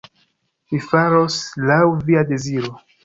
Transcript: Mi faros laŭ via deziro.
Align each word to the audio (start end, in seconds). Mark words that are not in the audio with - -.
Mi 0.71 0.79
faros 0.87 1.37
laŭ 1.73 1.81
via 2.09 2.25
deziro. 2.33 2.75